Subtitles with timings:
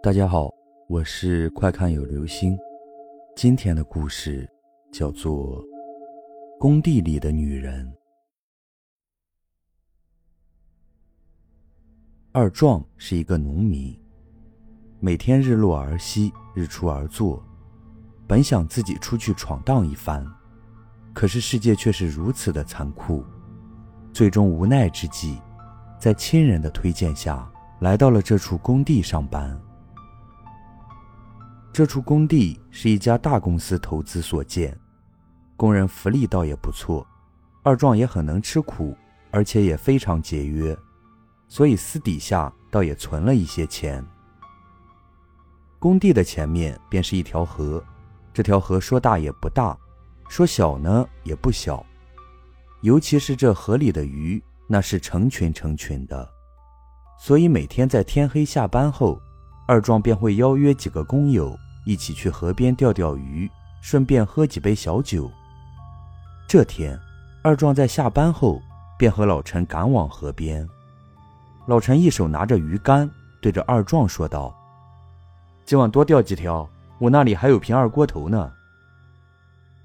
[0.00, 0.48] 大家好，
[0.86, 2.56] 我是快看有流星。
[3.34, 4.48] 今天的故事
[4.92, 5.60] 叫做
[6.56, 7.84] 《工地里的女人》。
[12.30, 14.00] 二壮是一个农民，
[15.00, 17.44] 每天日落而息，日出而作。
[18.28, 20.24] 本想自己出去闯荡一番，
[21.12, 23.24] 可是世界却是如此的残酷。
[24.12, 25.40] 最终无奈之际，
[25.98, 29.60] 在亲人的推荐下，来到了这处工地上班。
[31.78, 34.76] 这处工地是一家大公司投资所建，
[35.56, 37.06] 工人福利倒也不错。
[37.62, 38.96] 二壮也很能吃苦，
[39.30, 40.76] 而且也非常节约，
[41.46, 44.04] 所以私底下倒也存了一些钱。
[45.78, 47.80] 工地的前面便是一条河，
[48.34, 49.78] 这条河说大也不大，
[50.28, 51.86] 说小呢也不小。
[52.80, 56.28] 尤其是这河里的鱼，那是成群成群的，
[57.20, 59.22] 所以每天在天黑下班后，
[59.68, 61.56] 二壮便会邀约几个工友。
[61.84, 65.30] 一起去河边钓钓鱼，顺便喝几杯小酒。
[66.46, 66.98] 这天，
[67.42, 68.60] 二壮在下班后
[68.98, 70.66] 便和老陈赶往河边。
[71.66, 74.54] 老陈一手拿着鱼竿，对着二壮说道
[75.66, 78.52] ：“今晚多钓几条，我那里还有瓶二锅头呢。”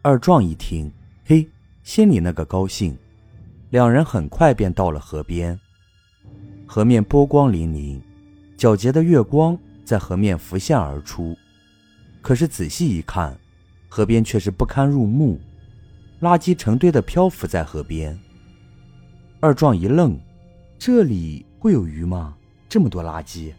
[0.01, 0.91] 二壮一听，
[1.25, 1.49] 嘿，
[1.83, 2.97] 心里那个高兴。
[3.69, 5.59] 两人很快便到了河边，
[6.67, 8.01] 河面波光粼粼，
[8.57, 11.35] 皎洁的月光在河面浮现而出。
[12.23, 13.37] 可是仔细一看，
[13.89, 15.39] 河边却是不堪入目，
[16.21, 18.17] 垃圾成堆的漂浮在河边。
[19.41, 20.17] 二壮一愣
[20.79, 22.35] ：“这里会有鱼吗？
[22.69, 23.51] 这么多垃圾？”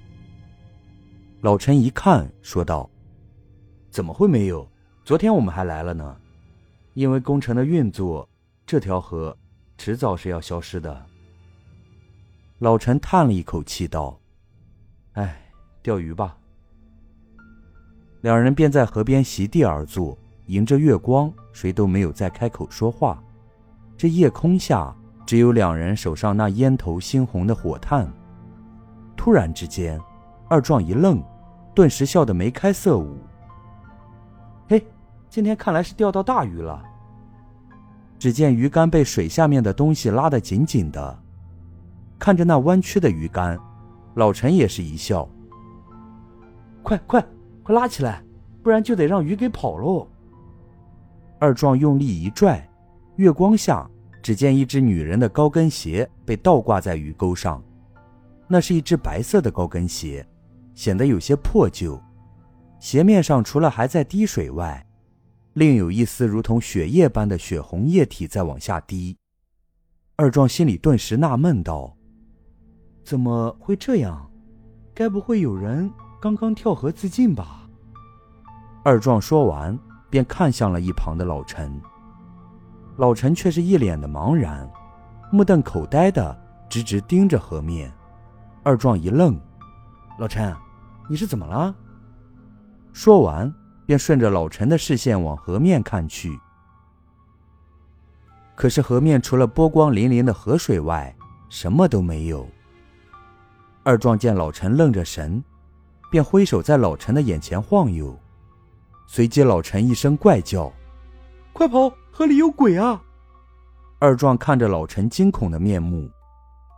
[1.42, 2.89] 老陈一看，说道
[3.92, 4.67] ：“怎么会没有？
[5.05, 6.17] 昨天我们还来了呢。
[6.95, 8.27] 因为工程的运作，
[8.65, 9.37] 这条河
[9.77, 11.05] 迟早是要消失的。”
[12.61, 14.19] 老陈叹了一口气，道
[15.12, 16.39] ：“哎，钓鱼吧。”
[18.25, 23.23] 两人便在河边席地而坐，迎着月光，谁都没有再开口说话。
[23.98, 24.96] 这夜空下，
[25.27, 28.11] 只有两人手上那烟头猩红的火炭。
[29.14, 30.01] 突然之间，
[30.48, 31.23] 二壮一愣，
[31.74, 33.18] 顿时笑得眉开色舞。
[34.70, 34.83] 嘿，
[35.29, 36.83] 今天看来是钓到大鱼了。
[38.18, 41.18] 只见鱼竿被水下面的东西拉得紧紧的，
[42.18, 43.61] 看着那弯曲的鱼竿，
[44.14, 45.29] 老陈也是一笑。
[46.83, 47.23] 快快！
[47.64, 48.23] 快拉起来，
[48.63, 50.07] 不然就得让鱼给跑喽！
[51.39, 52.69] 二壮用力一拽，
[53.17, 53.91] 月光下，
[54.23, 57.63] 只见一只女人的高跟鞋被倒挂在鱼钩上。
[58.47, 60.27] 那是一只白色的高跟鞋，
[60.74, 61.98] 显得有些破旧。
[62.79, 64.86] 鞋面上除了还在滴水外，
[65.55, 69.17] 另有一丝如同血液般的血红液体在往下滴。
[70.17, 71.97] 二壮心里顿时纳闷道
[73.03, 74.30] ：“怎么会这样？
[74.95, 75.91] 该不会有人……”
[76.24, 77.68] 刚刚跳河自尽吧？
[78.83, 81.79] 二壮说完，便看向了一旁的老陈。
[82.96, 84.67] 老陈却是一脸的茫然，
[85.30, 86.35] 目瞪口呆的
[86.67, 87.92] 直直盯着河面。
[88.62, 89.39] 二壮一愣
[90.18, 90.57] ：“老陈，
[91.11, 91.74] 你是怎么了？”
[92.95, 93.55] 说完，
[93.85, 96.41] 便顺着老陈的视线往河面看去。
[98.55, 101.14] 可是河面除了波光粼粼的河水外，
[101.51, 102.48] 什么都没有。
[103.83, 105.45] 二壮见老陈愣着神。
[106.14, 108.17] 便挥手在老陈的眼前晃悠，
[109.05, 110.73] 随即老陈一声怪叫
[111.52, 111.92] ：“快跑！
[112.13, 113.02] 河里有鬼啊！”
[113.98, 116.08] 二壮看着老陈惊恐的面目，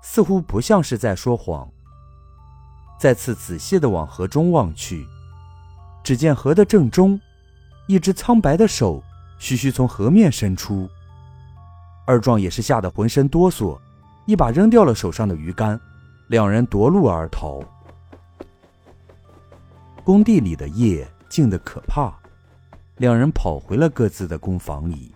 [0.01, 1.69] 似乎不像是在说谎。
[2.99, 5.07] 再次仔细的往河中望去，
[6.03, 7.21] 只见河的正中，
[7.89, 9.03] 一只苍白的手
[9.39, 10.89] 徐徐从河面伸出。
[12.07, 13.79] 二壮也是吓得浑身哆嗦，
[14.25, 15.79] 一把扔掉了手上的鱼竿，
[16.29, 17.63] 两人夺路而逃。
[20.06, 22.17] 工地里的夜静得可怕，
[22.99, 25.11] 两人跑回了各自的工房里。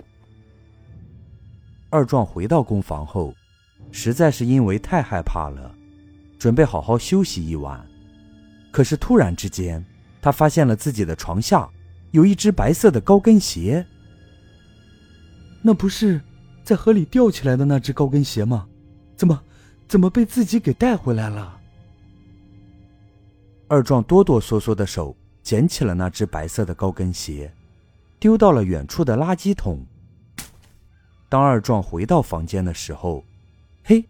[1.91, 3.33] 二壮回到工房后，
[3.93, 5.73] 实在是因为太害怕了，
[6.41, 7.87] 准备好好休息一晚。
[8.73, 9.85] 可是突然之间，
[10.21, 11.71] 他发现了自己的床下
[12.11, 13.87] 有一只白色的高跟鞋。
[15.63, 16.21] 那不是
[16.65, 18.67] 在河里吊起来的那只高跟鞋吗？
[19.17, 19.41] 怎么，
[19.87, 21.60] 怎么被自己给带回来了？
[23.73, 27.55] 二壮哆哆嗦嗦的手捡起了那只白色的高跟鞋，
[28.19, 29.87] 丢到了远处的垃圾桶。
[31.29, 33.23] 当二壮回到房间的时候，
[33.85, 34.05] 嘿，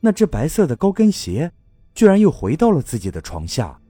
[0.00, 1.50] 那只白色的高跟鞋
[1.94, 3.80] 居然又回到了自己的床下。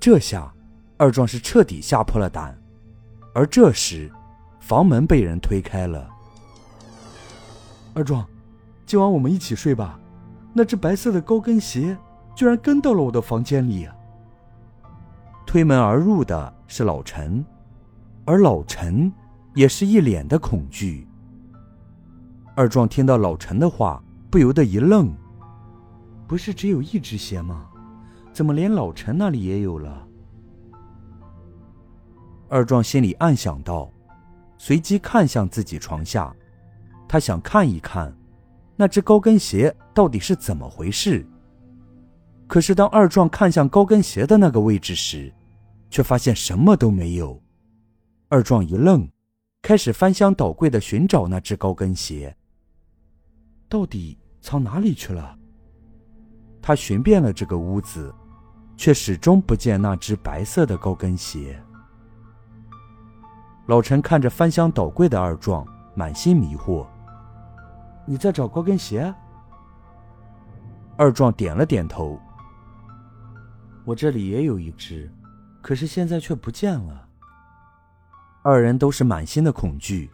[0.00, 0.50] 这下，
[0.96, 2.58] 二壮是彻底吓破了胆。
[3.34, 4.10] 而这时，
[4.58, 6.08] 房门被人推开了。
[7.92, 8.26] 二壮，
[8.86, 10.00] 今晚我们一起睡吧。
[10.54, 11.94] 那只白色的高跟鞋
[12.34, 13.86] 居然跟到了我的房间里。
[15.50, 17.44] 推门而入的是老陈，
[18.24, 19.12] 而老陈
[19.52, 21.08] 也是一脸的恐惧。
[22.54, 24.00] 二壮听到老陈的话，
[24.30, 25.12] 不由得一愣
[26.28, 27.66] ：“不是只有一只鞋吗？
[28.32, 30.06] 怎么连老陈那里也有了？”
[32.48, 33.90] 二壮心里暗想道，
[34.56, 36.32] 随即看向自己床下，
[37.08, 38.16] 他想看一看
[38.76, 41.26] 那只高跟鞋到底是怎么回事。
[42.46, 45.32] 可是当二壮看向高跟鞋的那个位置时，
[45.90, 47.42] 却发现什么都没有，
[48.28, 49.10] 二壮一愣，
[49.60, 52.34] 开始翻箱倒柜的寻找那只高跟鞋。
[53.68, 55.36] 到底藏哪里去了？
[56.62, 58.14] 他寻遍了这个屋子，
[58.76, 61.60] 却始终不见那只白色的高跟鞋。
[63.66, 66.86] 老陈看着翻箱倒柜的二壮，满心迷惑
[68.06, 69.12] ：“你在找高跟鞋？”
[70.96, 72.20] 二壮点了点头
[73.84, 75.10] ：“我这里也有一只。”
[75.62, 77.08] 可是现在却不见了。
[78.42, 80.10] 二人都是满心的恐惧，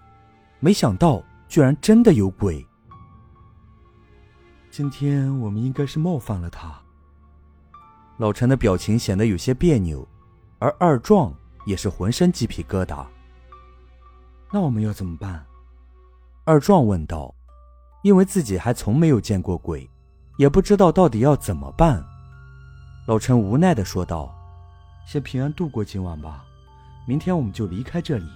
[0.61, 2.67] 没想到居然真的有鬼。
[4.71, 6.77] 今天我们应该是冒犯了他。
[8.19, 10.07] 老陈的表情显得有些别扭，
[10.59, 11.33] 而二壮
[11.67, 13.07] 也是浑身鸡皮疙瘩。
[14.53, 15.45] 那我们要怎么办？
[16.45, 17.33] 二壮问道。
[18.03, 19.91] 因为自己还从没有见过鬼，
[20.37, 22.05] 也不知道到底要怎么办。
[23.09, 24.33] 老陈无奈的说道。
[25.07, 26.45] 先平安度过今晚吧，
[27.07, 28.27] 明天我们就离开这里。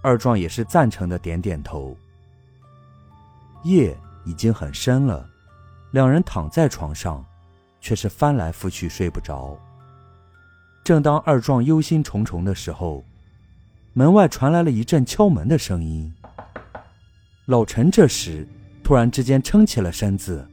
[0.00, 1.96] 二壮也是赞成的，点点头。
[3.64, 5.28] 夜已经很深了，
[5.90, 7.24] 两人躺在床上，
[7.80, 9.58] 却是翻来覆去睡不着。
[10.84, 13.04] 正当二壮忧心忡忡的时候，
[13.92, 16.14] 门外传来了一阵敲门的声音。
[17.46, 18.46] 老陈这时
[18.84, 20.48] 突然之间撑起了身子，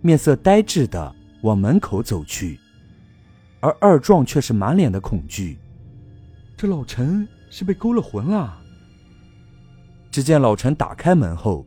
[0.00, 1.12] 面色呆滞的
[1.42, 2.60] 往门口走去。
[3.62, 5.56] 而二壮却是满脸的恐惧，
[6.56, 8.58] 这老陈是被勾了魂了。
[10.10, 11.64] 只见老陈打开门后，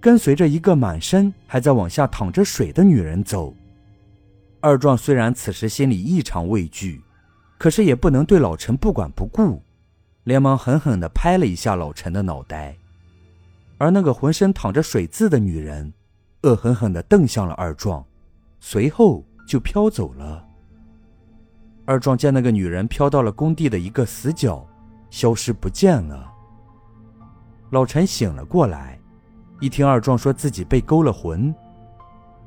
[0.00, 3.54] 跟随着一个满身还在往下淌着水的女人走。
[4.60, 6.98] 二壮虽然此时心里异常畏惧，
[7.58, 9.62] 可是也不能对老陈不管不顾，
[10.24, 12.74] 连忙狠狠地拍了一下老陈的脑袋。
[13.76, 15.92] 而那个浑身淌着水渍的女人，
[16.44, 18.02] 恶狠狠地瞪向了二壮，
[18.60, 20.47] 随后就飘走了。
[21.88, 24.62] 二壮见那个女人飘到了工地的一个死角，
[25.08, 26.30] 消失不见了。
[27.70, 29.00] 老陈醒了过来，
[29.58, 31.52] 一听二壮说自己被勾了魂，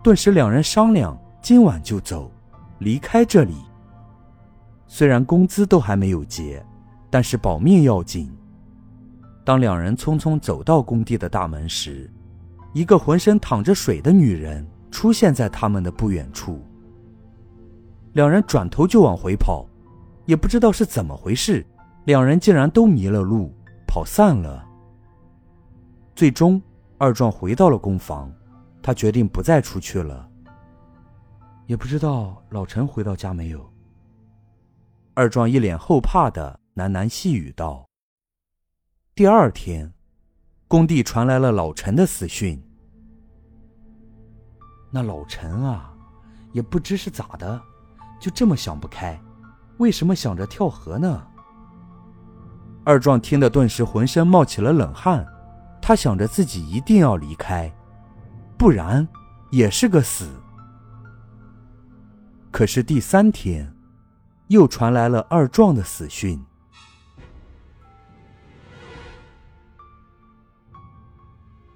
[0.03, 2.31] 顿时两人商量今晚就走，
[2.77, 3.55] 离开这里。
[4.85, 6.63] 虽然工资都还没有结，
[7.09, 8.31] 但是保命要紧。
[9.43, 12.07] 当两人匆匆走到工地的大门时，
[12.73, 16.63] 一个浑身淌着水的女人出现在他们的不远处。
[18.13, 19.65] 两人转头就往回跑，
[20.25, 21.65] 也不知道是怎么回事，
[22.05, 23.53] 两人竟然都迷了路，
[23.87, 24.67] 跑散了。
[26.13, 26.61] 最终，
[26.97, 28.31] 二壮回到了工房，
[28.81, 30.29] 他决定不再出去了。
[31.67, 33.65] 也不知道老陈回到家没有。
[35.13, 37.87] 二壮一脸后怕的喃喃细语道。
[39.15, 39.93] 第二天，
[40.67, 42.61] 工地传来了老陈的死讯。
[44.91, 45.93] 那老陈啊，
[46.51, 47.61] 也不知是咋的。
[48.21, 49.19] 就这么想不开，
[49.77, 51.27] 为什么想着跳河呢？
[52.83, 55.25] 二壮听得顿时浑身冒起了冷汗，
[55.81, 57.73] 他想着自己一定要离开，
[58.59, 59.07] 不然
[59.49, 60.29] 也是个死。
[62.51, 63.75] 可是第三天，
[64.49, 66.39] 又传来了二壮的死讯。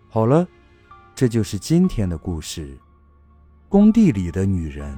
[0.07, 0.47] 好了，
[1.15, 2.77] 这就是今天的故事，
[3.67, 4.95] 工地里的女人。